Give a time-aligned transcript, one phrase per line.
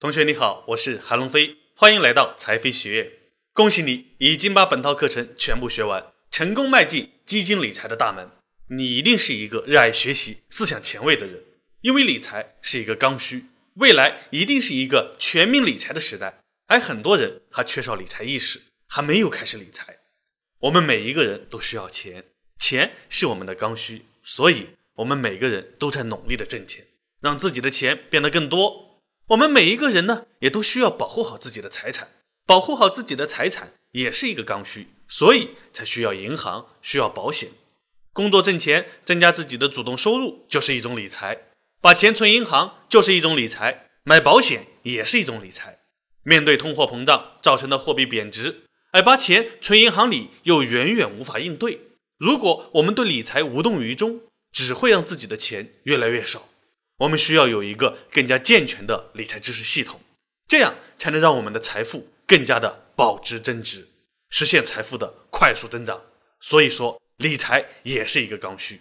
[0.00, 3.10] 同学你好，我是韩龙飞，欢迎来到财飞学院。
[3.52, 8.30] 恭喜你已经把本套课程全部学完，成功迈进基金理财的大门。
[8.68, 11.42] 你一定是一个热爱学习、思想前卫的人，
[11.80, 16.44] 因为理财是一个刚需，未来一定是一个全民理财的时代。
[16.68, 19.98] 而很多人还缺少理财意识，还没有开始理财。
[20.60, 22.24] 我们每一个人都需要钱，
[22.56, 26.86] 钱是我们的刚需，所以我们每个人都在努力的挣钱，
[27.20, 28.86] 让自己的钱变得更多。
[29.28, 32.08] 我们每一个人呢，也都需要保护好自己的财产，
[32.46, 37.50] 保护好自己的财产也是一个刚需，所以才需要银行，需要保险。
[38.14, 41.42] 工作挣钱，增加自己的主动收入就是一种理财，
[41.82, 45.80] 把钱存银行就是一种理财，买保险也是一种理财。
[46.22, 51.82] 面对通货膨胀造成的货币贬值，而把钱存银行里又远远无法应对。
[52.16, 56.48] 如果我们对理财无动于衷，只会让自己的钱越来越少。
[56.98, 60.00] 我们需要有一个更加健全的理财知识系统，
[60.48, 63.88] 这样才能让我们的财富更加的保值增值，
[64.30, 66.02] 实现财富的快速增长。
[66.40, 68.80] 所以说，理财也是一个刚需。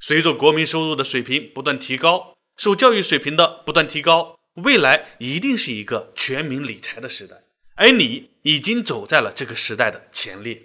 [0.00, 7.44] 随着国民收入的水平不断提高，受教育水平的不断提高，未来一定是一个全民理财的时代。
[7.76, 10.60] 而你已经走在了这个时代的前列。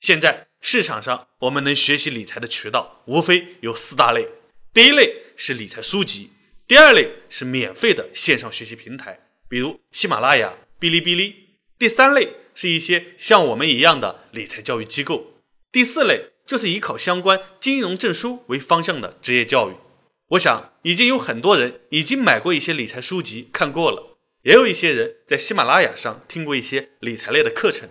[0.00, 4.28] 现在市场上我们能学习理财的渠道，无非有四大类。
[4.72, 6.30] 第一类是理财书籍，
[6.68, 9.18] 第二类是免费的线上学习平台，
[9.48, 15.34] 比如喜马拉雅、哔哩哔哩；第三类是一些像我们一样的理财教育机构；
[15.72, 19.74] 第四类就是以考相关金融证书为方向的职业教育。
[20.28, 27.88] 我想已经有很多人已经买过一些理财书籍看过了，也有一些人在喜马拉雅上听过一些理财类的课程。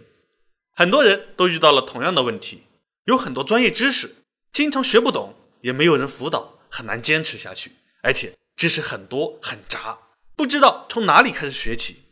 [0.74, 2.64] 很多人都遇到了同样的问题，
[3.04, 6.56] 有很多专业知识经常学不懂，也没有人辅导。
[6.70, 9.98] 很难坚持下去，而且知识很多很杂，
[10.36, 12.04] 不知道从哪里开始学起。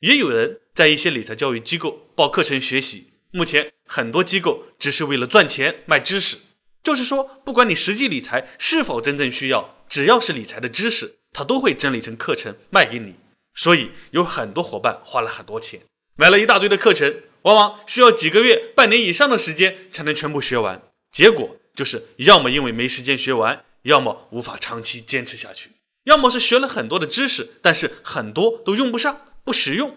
[0.00, 6.38] 也有人在一些理财教育机构报课程学习，目前很多机构只是为了赚钱卖知识，
[6.82, 13.14] 就是说，不管你实际理财是否真正需要，只要是理财的知识，他都会整理成课程卖给你。
[13.54, 15.80] 所以有很多伙伴花了很多钱，
[16.16, 23.64] 买了一大堆的课程，往往需要几个月、半年以上的时间才能全部学完，结果就是要么因为没时间学完。
[23.82, 25.70] 要么无法长期坚持下去，
[26.04, 29.96] 要么是学了很多的知识，但是很多都用不上，不实用。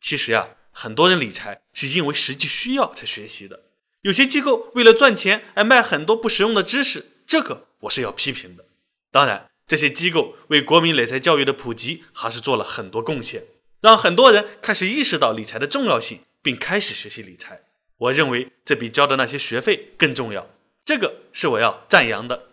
[0.00, 3.62] 其实呀，很多人理财是因为实际需要才学习的。
[4.02, 8.64] 有些机构为了赚钱而卖很多不实用的知识，这个我是要批评的。
[9.10, 13.44] 当然，这些机构为国民理财教育的普及还是做了很多贡献，
[13.80, 17.62] 让很多人开始意识到理财的重要性，并开始学习理财。
[17.98, 20.48] 我认为这比交的那些学费更重要，
[20.84, 22.48] 这个是我要赞扬的。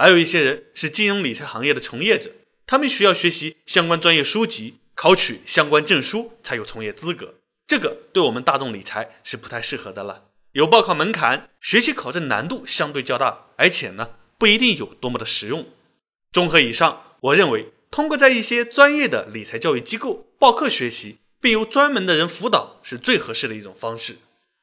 [0.00, 2.30] 还有一些人是金融理财行业的从业者，
[2.66, 7.34] 他们需要学习相关专业书籍，考取相关证书才有从业资格。
[7.66, 15.66] 这个对我们大众理财是不太适合的了，有报考门槛，学习考证难度相对较大，而且呢不一定有多么的实用。
[16.32, 24.16] 综合以上，我认为通过在一些专业的理财教育机构报课学习，并由专门的人辅导是最合适的一种方式。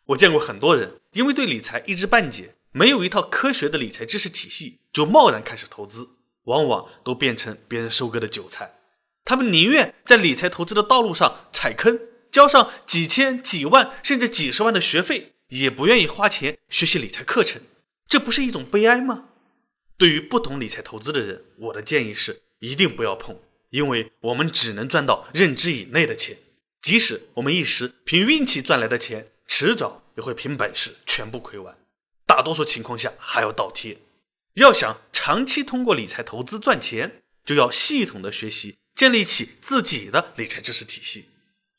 [0.08, 2.56] 我见过很多人因为对理财一知半解。
[2.74, 6.10] 没有一套科学的理财知识体系，就贸然开始投资，
[6.46, 8.80] 往往都变成别人收割的韭菜。
[9.24, 12.00] 他们宁愿在理财投资的道路上踩坑，
[12.32, 17.62] 交上几千、几万甚至几十万的学费，也不愿意花钱学习理财课程。
[18.08, 19.26] 这不是一种悲哀吗？
[20.00, 23.38] 对于不懂理财投资的人，我的建议是一定不要碰，
[23.70, 26.40] 因为我们只能赚到认知以内的钱。
[26.82, 31.78] 即使我们一时凭运气赚来的钱，迟早也会凭本事全部亏完。
[32.26, 33.96] 大多数情况下还要倒贴。
[34.58, 41.30] 要想长期通过理财投资赚钱，就要系统的学习，建立起自己的理财知识体系。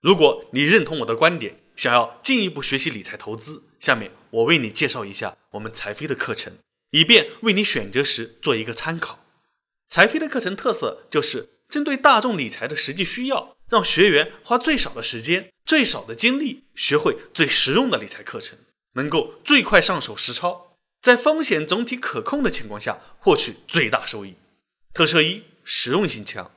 [0.01, 6.57] 如果你认同我的观点，想要进一步学习理财投资，下面我为你介绍一下我们财飞的课程，
[6.93, 9.25] 以便为你选择时做一个参考。
[9.89, 18.57] 财飞的课程特色就是针对大众理财的实际需要，让学员花最少的时间、最少的精力，学会最实用的理财课程。
[18.95, 20.68] 能够最快上手实操，
[21.01, 24.35] 在风险总体可控的情况下获取最大收益。
[24.93, 26.51] 特色一：实用性强。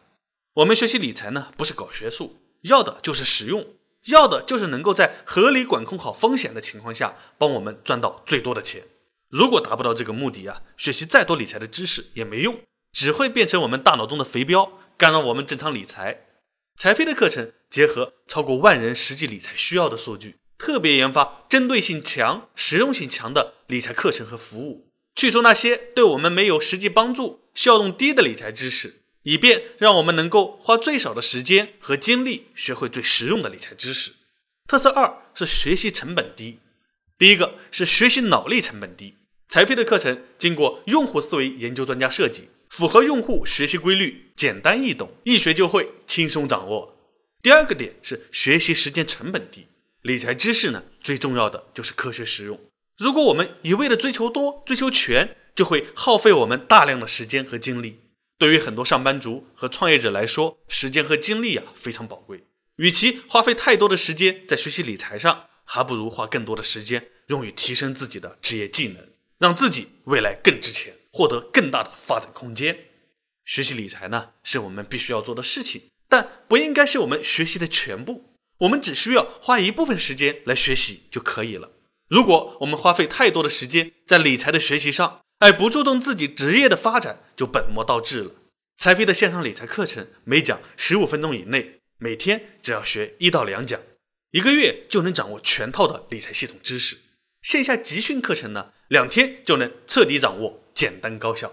[0.56, 3.66] 我们学习理财呢，不是搞学术，要的就是实用，
[4.06, 8.84] 要的就是能够在合理管控好风险的情况下，帮我们赚到最多的钱。
[9.30, 12.60] 如果达不到这个目的啊，学习再多理财的知识也没用，
[12.92, 16.26] 只会变成我们大脑中的肥膘，干扰我们正常理财。
[16.76, 20.41] 财飞的课程结合超过万人实际理财需要的数据。
[20.62, 24.86] 特别研发针对性强、实用性强的理财课程和服务，
[25.16, 34.12] 去除那些对我们没有实际帮助、效用低的理财知识，以便让我们能够花最少的时间和精力学会最实用的理财知识。
[34.68, 36.60] 特色二是学习成本低。
[37.18, 39.16] 第一个是学习脑力成本低。
[39.50, 46.96] 财飞的课程经过用户思维研究专家设计，符合用户学习规律，简单易懂，一学就会，轻松掌握。
[47.42, 49.66] 第二个点是学习时间成本低。
[50.02, 52.60] 理财知识呢，最重要的就是科学实用。
[52.98, 58.00] 如果我们一味的追求多、追求全，就会耗费我们大量的时间和精力。
[58.40, 62.44] 对于很多上班族和创业者来说，时间和精力啊非常宝贵。
[62.78, 69.08] 与其花费太多的时间在学习理财上，还不如花更多的时间用于提升自己的职业技能。
[69.38, 72.76] 让自己未来更值钱，获得更大的发展空间。
[73.46, 78.31] 学习理财呢，是我们必须要做的事情，但不应该是我们学习的全部。
[78.62, 81.72] 我们只需要花一部分时间来学习就可以了。
[82.08, 88.32] 如果我们花费太多的时间在理财的学习上，而不注重自己职业的发展，就本末倒置了。
[88.78, 93.80] 财飞的线上理财课程，每讲十五分钟以内，每天只要学一到两讲，
[94.32, 96.98] 一个月就能掌握全套的理财系统知识。
[97.42, 98.72] 线下集训课程呢？
[98.90, 101.52] 两天就能彻底掌握，简单高效。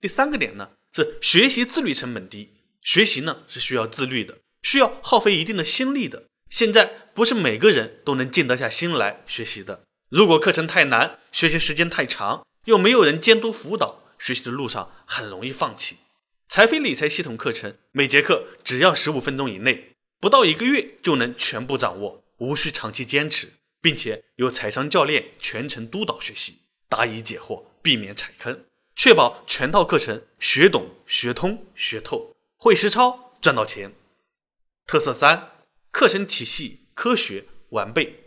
[0.00, 2.54] 第三个点呢是学习自律成本低。
[2.82, 6.24] 学习呢是需要自律的，需要耗费一定的心力的。
[6.50, 9.82] 现在不是每个人都能静得下心来学习的。
[10.08, 15.98] 如果课程太难，学习时间太长，又没有人监督辅导，学习的路上很容易放弃。
[16.48, 23.48] 财飞理财系统课程每节课只要十五分钟以内，不到一个月就能全部掌握，无需长期坚持，
[23.82, 26.60] 并且有财商教练全程督导学习。
[26.88, 28.64] 答疑解惑，避免踩坑，
[28.96, 33.92] 确保全套课程学懂、学通、学透，会实操赚到钱。
[34.86, 35.50] 特色三：
[35.90, 38.24] 课程体系科学完备。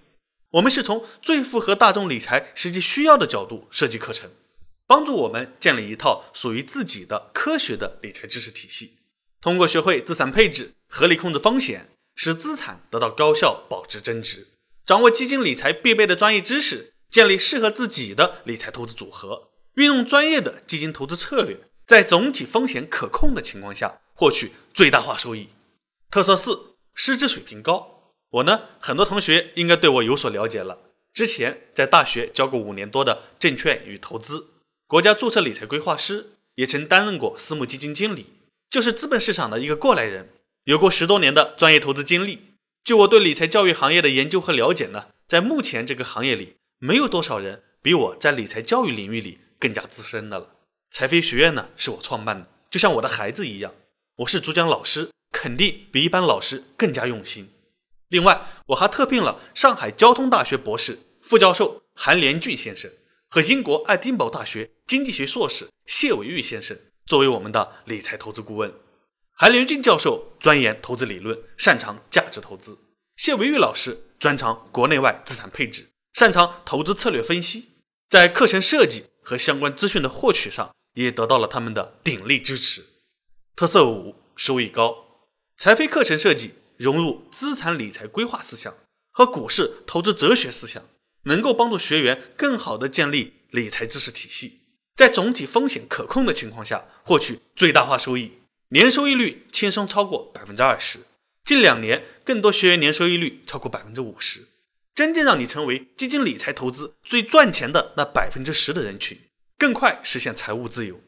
[0.51, 4.31] 我们是从最符合大众理财实际需要的角度设计课程，
[4.85, 8.99] 帮助我们建立一套属于自己的科学的理财知识体系。
[9.39, 14.47] 通过学会资产配置、合理控制风险，使资产得到高效保值增值，
[14.85, 16.93] 掌握基金理财必备的专业知识。
[17.09, 25.49] 建立适合自己的理财投资组合，运用专业的基金投资策略，在总体风险可控的情况下获取最大化收益。
[26.09, 28.13] 特色四：师资水平高。
[28.29, 30.77] 我呢，很多同学应该对我有所了解了。
[31.13, 34.47] 之前在大学教过五年多的证券与投资，
[34.87, 38.27] 国家注册理财规划师，也曾担任过私募基金经理，
[38.69, 40.29] 就是资本市场的一个过来人，
[40.63, 42.55] 有过十多年的专业投资经历。
[42.83, 46.55] 据我对理财教育行业的研究和了解呢，在目前这个行业里。
[46.83, 50.55] 没有多少人比我在理财教育领域里更加资深的了。
[50.89, 53.71] 财飞学院呢，是我创办的，就像我的孩子一样。
[54.15, 57.49] 我是主讲老师，肯定比一般老师更加用心。
[58.09, 62.91] 另外，我还特聘了上海交通大学博士、副教授韩连俊先生
[63.29, 68.73] 和英国爱丁堡大学经济学硕士谢伟玉先生作为我们的理财投资顾问。
[69.33, 72.73] 韩连俊教授钻研投资理论，擅长价值投资；
[73.15, 75.87] 谢伟玉老师专长国内外资产配置。
[76.13, 77.69] 擅长投资策略分析，
[78.09, 82.85] 在课程设计和相关资讯的获取上也得到了他们的鼎力支持。
[83.55, 85.10] 特色五：收益高。
[85.57, 88.73] 财飞课程设计融入资产理财规划思想
[89.11, 90.83] 和股市投资哲学思想，
[91.23, 94.61] 能够帮助学员更好地建立理财知识体系，
[94.95, 98.31] 在总体风险可控的情况下获取最大化收益，
[98.69, 100.99] 年收益率轻松超过百分之二十。
[101.43, 104.47] 近两年，更多学员年收益率超过百分之五十。
[104.95, 109.17] 真正让你成为基金理财投资最赚钱的那百分之十的人群，
[109.57, 110.99] 更快实现财务自由。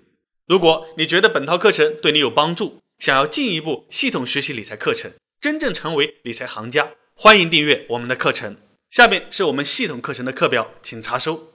[0.46, 8.56] 如果你觉得本套课程对你有帮助，想要进一步系统学习理财课程，真正成为理财行家，欢迎订阅我们的课程。
[8.92, 11.52] 下面是我们系统课程的课表，请查收。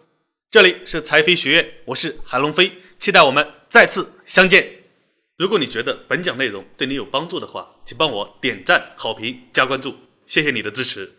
[0.50, 4.70] 这里是财飞学院，我是韩龙飞，期待我们再次相见。
[5.38, 11.10] 如果你觉得本讲内容对你有帮助的话，请帮我点赞、好评、加关注，谢谢你的支持。